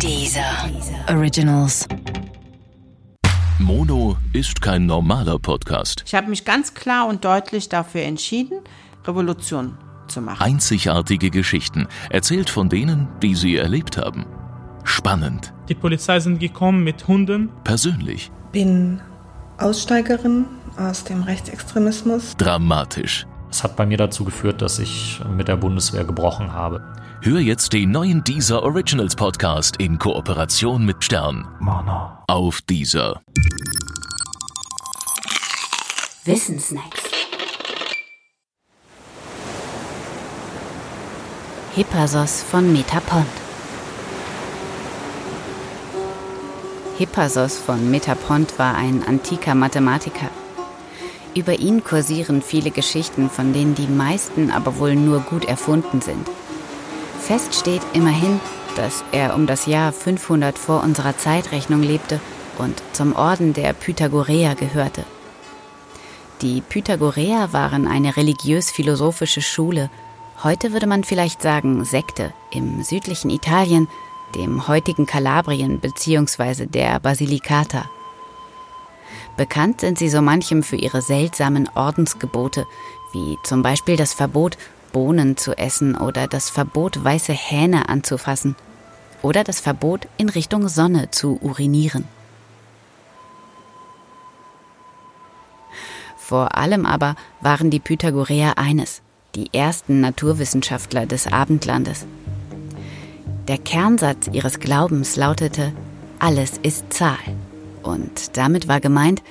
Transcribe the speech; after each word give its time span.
Dieser 0.00 0.68
Originals. 1.08 1.86
Mono 3.58 4.16
ist 4.32 4.60
kein 4.60 4.86
normaler 4.86 5.38
Podcast. 5.38 6.02
Ich 6.06 6.14
habe 6.14 6.28
mich 6.28 6.44
ganz 6.44 6.74
klar 6.74 7.06
und 7.08 7.24
deutlich 7.24 7.68
dafür 7.68 8.02
entschieden, 8.02 8.60
Revolution 9.06 9.78
zu 10.08 10.20
machen. 10.20 10.42
Einzigartige 10.42 11.30
Geschichten, 11.30 11.86
erzählt 12.10 12.50
von 12.50 12.68
denen, 12.68 13.08
die 13.22 13.34
sie 13.34 13.56
erlebt 13.56 13.96
haben. 13.96 14.26
Spannend, 14.84 15.54
Die 15.68 15.74
Polizei 15.74 16.20
sind 16.20 16.38
gekommen 16.40 16.84
mit 16.84 17.08
Hunden. 17.08 17.50
persönlich, 17.64 18.30
bin 18.52 19.00
Aussteigerin 19.58 20.44
aus 20.76 21.04
dem 21.04 21.22
Rechtsextremismus. 21.22 22.36
dramatisch. 22.36 23.26
Es 23.54 23.62
hat 23.62 23.76
bei 23.76 23.86
mir 23.86 23.96
dazu 23.96 24.24
geführt, 24.24 24.62
dass 24.62 24.80
ich 24.80 25.20
mit 25.30 25.46
der 25.46 25.54
Bundeswehr 25.54 26.02
gebrochen 26.02 26.52
habe. 26.52 26.82
Hör 27.22 27.38
jetzt 27.38 27.72
den 27.72 27.92
neuen 27.92 28.24
Deezer 28.24 28.64
Originals 28.64 29.14
Podcast 29.14 29.76
in 29.76 29.96
Kooperation 29.96 30.84
mit 30.84 31.04
Stern. 31.04 31.46
Auf 32.26 32.62
Deezer. 32.62 33.20
Wissensnacks. 36.24 37.04
Hippasos 41.76 42.42
von 42.42 42.72
Metapont. 42.72 43.24
Hippasos 46.98 47.56
von 47.56 47.88
Metapont 47.88 48.58
war 48.58 48.74
ein 48.74 49.06
antiker 49.06 49.54
Mathematiker. 49.54 50.28
Über 51.34 51.58
ihn 51.58 51.82
kursieren 51.82 52.42
viele 52.42 52.70
Geschichten, 52.70 53.28
von 53.28 53.52
denen 53.52 53.74
die 53.74 53.88
meisten 53.88 54.50
aber 54.50 54.78
wohl 54.78 54.94
nur 54.94 55.20
gut 55.20 55.44
erfunden 55.44 56.00
sind. 56.00 56.28
Fest 57.20 57.54
steht 57.54 57.82
immerhin, 57.92 58.40
dass 58.76 59.04
er 59.10 59.34
um 59.34 59.46
das 59.46 59.66
Jahr 59.66 59.92
500 59.92 60.58
vor 60.58 60.82
unserer 60.82 61.16
Zeitrechnung 61.16 61.82
lebte 61.82 62.20
und 62.58 62.82
zum 62.92 63.16
Orden 63.16 63.52
der 63.52 63.72
Pythagoreer 63.72 64.54
gehörte. 64.54 65.04
Die 66.42 66.60
Pythagoreer 66.60 67.52
waren 67.52 67.86
eine 67.86 68.16
religiös-philosophische 68.16 69.42
Schule, 69.42 69.90
heute 70.42 70.72
würde 70.72 70.86
man 70.86 71.04
vielleicht 71.04 71.42
sagen 71.42 71.84
Sekte, 71.84 72.32
im 72.50 72.82
südlichen 72.82 73.30
Italien, 73.30 73.88
dem 74.34 74.68
heutigen 74.68 75.06
Kalabrien 75.06 75.80
bzw. 75.80 76.66
der 76.66 77.00
Basilicata. 77.00 77.88
Bekannt 79.36 79.80
sind 79.80 79.98
sie 79.98 80.08
so 80.08 80.22
manchem 80.22 80.62
für 80.62 80.76
ihre 80.76 81.02
seltsamen 81.02 81.68
Ordensgebote, 81.74 82.66
wie 83.12 83.36
zum 83.42 83.62
Beispiel 83.62 83.96
das 83.96 84.14
Verbot, 84.14 84.56
Bohnen 84.92 85.36
zu 85.36 85.58
essen 85.58 85.96
oder 85.96 86.28
das 86.28 86.50
Verbot, 86.50 87.02
weiße 87.02 87.32
Hähne 87.32 87.88
anzufassen 87.88 88.54
oder 89.22 89.42
das 89.42 89.58
Verbot, 89.58 90.06
in 90.16 90.28
Richtung 90.28 90.68
Sonne 90.68 91.10
zu 91.10 91.38
urinieren. 91.42 92.04
Vor 96.16 96.56
allem 96.56 96.86
aber 96.86 97.16
waren 97.40 97.70
die 97.70 97.80
Pythagoreer 97.80 98.56
eines, 98.56 99.02
die 99.34 99.52
ersten 99.52 100.00
Naturwissenschaftler 100.00 101.06
des 101.06 101.26
Abendlandes. 101.26 102.06
Der 103.48 103.58
Kernsatz 103.58 104.28
ihres 104.32 104.58
Glaubens 104.60 105.16
lautete, 105.16 105.72
alles 106.18 106.52
ist 106.62 106.92
Zahl. 106.92 107.18
Und 107.84 108.36
damit 108.36 108.66
war 108.66 108.80
gemeint, 108.80 109.22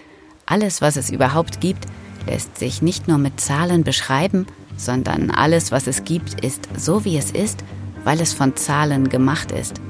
alles, 0.45 0.81
was 0.81 0.95
es 0.95 1.09
überhaupt 1.09 1.59
gibt, 1.59 1.85
lässt 2.27 2.57
sich 2.57 2.81
nicht 2.81 3.07
nur 3.07 3.17
mit 3.17 3.41
Zahlen 3.41 3.83
beschreiben, 3.83 4.45
sondern 4.77 5.31
alles, 5.31 5.71
was 5.71 5.87
es 5.87 6.03
gibt, 6.03 6.43
ist 6.45 6.69
so, 6.77 7.03
wie 7.03 7.17
es 7.17 7.31
ist, 7.31 7.63
weil 8.03 8.21
es 8.21 8.33
von 8.33 8.55
Zahlen 8.55 9.09
gemacht 9.09 9.51
ist. 9.51 9.81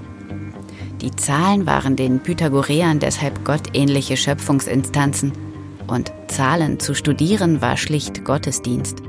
Die 1.01 1.11
Zahlen 1.11 1.65
waren 1.65 1.95
den 1.95 2.21
Pythagoreern 2.21 2.99
deshalb 2.99 3.43
gottähnliche 3.43 4.15
Schöpfungsinstanzen 4.15 5.33
und 5.87 6.13
Zahlen 6.27 6.79
zu 6.79 6.95
studieren 6.95 7.61
war 7.61 7.75
schlicht 7.75 8.23
Gottesdienst. 8.23 8.99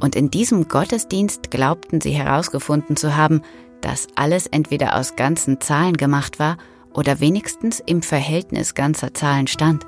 Und 0.00 0.14
in 0.14 0.30
diesem 0.30 0.68
Gottesdienst 0.68 1.50
glaubten 1.50 2.00
sie 2.00 2.12
herausgefunden 2.12 2.96
zu 2.96 3.16
haben, 3.16 3.42
dass 3.80 4.08
alles 4.14 4.46
entweder 4.46 4.96
aus 4.96 5.16
ganzen 5.16 5.60
Zahlen 5.60 5.96
gemacht 5.96 6.38
war 6.38 6.58
oder 6.94 7.20
wenigstens 7.20 7.80
im 7.84 8.02
Verhältnis 8.02 8.74
ganzer 8.74 9.14
Zahlen 9.14 9.46
stand. 9.46 9.86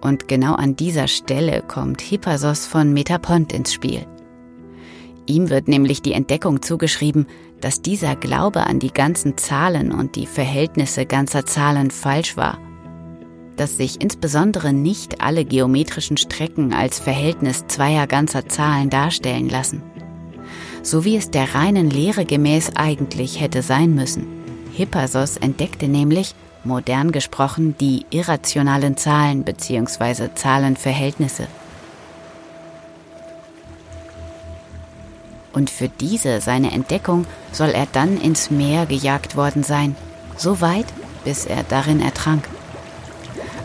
Und 0.00 0.28
genau 0.28 0.54
an 0.54 0.76
dieser 0.76 1.08
Stelle 1.08 1.62
kommt 1.62 2.00
Hippasos 2.00 2.66
von 2.66 2.92
Metapont 2.92 3.52
ins 3.52 3.72
Spiel. 3.72 4.06
Ihm 5.26 5.50
wird 5.50 5.66
nämlich 5.68 6.02
die 6.02 6.12
Entdeckung 6.12 6.62
zugeschrieben, 6.62 7.26
dass 7.60 7.82
dieser 7.82 8.14
Glaube 8.14 8.66
an 8.66 8.78
die 8.78 8.92
ganzen 8.92 9.36
Zahlen 9.36 9.90
und 9.92 10.14
die 10.14 10.26
Verhältnisse 10.26 11.06
ganzer 11.06 11.46
Zahlen 11.46 11.90
falsch 11.90 12.36
war. 12.36 12.58
Dass 13.56 13.76
sich 13.76 14.00
insbesondere 14.00 14.72
nicht 14.72 15.22
alle 15.22 15.44
geometrischen 15.44 16.18
Strecken 16.18 16.74
als 16.74 17.00
Verhältnis 17.00 17.64
zweier 17.66 18.06
ganzer 18.06 18.46
Zahlen 18.46 18.90
darstellen 18.90 19.48
lassen. 19.48 19.82
So 20.82 21.04
wie 21.04 21.16
es 21.16 21.30
der 21.30 21.54
reinen 21.54 21.90
Lehre 21.90 22.24
gemäß 22.24 22.76
eigentlich 22.76 23.40
hätte 23.40 23.62
sein 23.62 23.94
müssen. 23.94 24.45
Hippasos 24.76 25.38
entdeckte 25.38 25.88
nämlich, 25.88 26.34
modern 26.62 27.10
gesprochen, 27.10 27.74
die 27.78 28.04
irrationalen 28.10 28.98
Zahlen 28.98 29.42
bzw. 29.42 30.28
Zahlenverhältnisse. 30.34 31.46
Und 35.54 35.70
für 35.70 35.88
diese 35.88 36.42
seine 36.42 36.72
Entdeckung 36.72 37.26
soll 37.52 37.70
er 37.70 37.86
dann 37.90 38.20
ins 38.20 38.50
Meer 38.50 38.84
gejagt 38.84 39.36
worden 39.36 39.62
sein, 39.62 39.96
so 40.36 40.60
weit, 40.60 40.86
bis 41.24 41.46
er 41.46 41.62
darin 41.62 42.02
ertrank. 42.02 42.46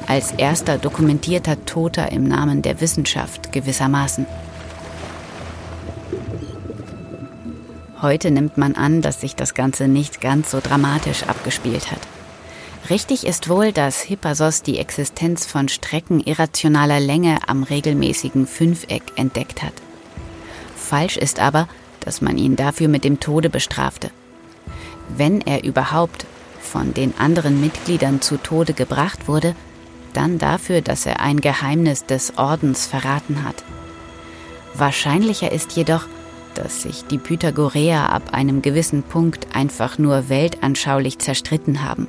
Als 0.07 0.31
erster 0.31 0.77
dokumentierter 0.77 1.65
Toter 1.65 2.09
im 2.13 2.23
Namen 2.23 2.61
der 2.61 2.79
Wissenschaft 2.79 3.51
gewissermaßen. 3.51 4.25
Heute 8.01 8.31
nimmt 8.31 8.57
man 8.57 8.73
an, 8.73 9.03
dass 9.03 9.21
sich 9.21 9.35
das 9.35 9.53
Ganze 9.53 9.87
nicht 9.87 10.21
ganz 10.21 10.49
so 10.49 10.59
dramatisch 10.59 11.23
abgespielt 11.23 11.91
hat. 11.91 11.99
Richtig 12.89 13.27
ist 13.27 13.47
wohl, 13.47 13.71
dass 13.71 14.01
Hippasos 14.01 14.63
die 14.63 14.79
Existenz 14.79 15.45
von 15.45 15.69
Strecken 15.69 16.19
irrationaler 16.19 16.99
Länge 16.99 17.37
am 17.47 17.61
regelmäßigen 17.61 18.47
Fünfeck 18.47 19.03
entdeckt 19.17 19.61
hat. 19.61 19.73
Falsch 20.75 21.15
ist 21.15 21.39
aber, 21.39 21.67
dass 21.99 22.21
man 22.21 22.39
ihn 22.39 22.55
dafür 22.55 22.87
mit 22.87 23.03
dem 23.03 23.19
Tode 23.19 23.51
bestrafte. 23.51 24.09
Wenn 25.15 25.41
er 25.41 25.63
überhaupt 25.63 26.25
von 26.59 26.95
den 26.95 27.13
anderen 27.19 27.61
Mitgliedern 27.61 28.19
zu 28.19 28.37
Tode 28.37 28.73
gebracht 28.73 29.27
wurde, 29.27 29.55
dann 30.13 30.39
dafür, 30.39 30.81
dass 30.81 31.05
er 31.05 31.19
ein 31.19 31.39
Geheimnis 31.39 32.07
des 32.07 32.37
Ordens 32.37 32.87
verraten 32.87 33.43
hat. 33.43 33.63
Wahrscheinlicher 34.73 35.51
ist 35.51 35.73
jedoch, 35.73 36.07
dass 36.55 36.81
sich 36.81 37.05
die 37.05 37.17
Pythagoreer 37.17 38.09
ab 38.09 38.33
einem 38.33 38.61
gewissen 38.61 39.03
Punkt 39.03 39.47
einfach 39.55 39.97
nur 39.97 40.29
weltanschaulich 40.29 41.19
zerstritten 41.19 41.83
haben. 41.83 42.07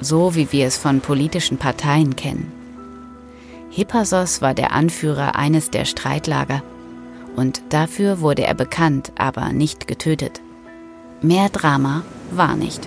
So 0.00 0.34
wie 0.34 0.50
wir 0.52 0.66
es 0.66 0.76
von 0.76 1.00
politischen 1.00 1.58
Parteien 1.58 2.16
kennen. 2.16 2.52
Hippasos 3.70 4.42
war 4.42 4.54
der 4.54 4.72
Anführer 4.72 5.36
eines 5.36 5.70
der 5.70 5.84
Streitlager 5.84 6.62
und 7.36 7.62
dafür 7.70 8.20
wurde 8.20 8.44
er 8.44 8.54
bekannt, 8.54 9.12
aber 9.16 9.52
nicht 9.52 9.86
getötet. 9.86 10.40
Mehr 11.22 11.48
Drama 11.48 12.02
war 12.30 12.56
nicht. 12.56 12.86